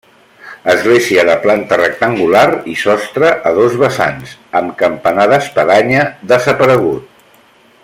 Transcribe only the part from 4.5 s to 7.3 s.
amb campanar d'espadanya desaparegut.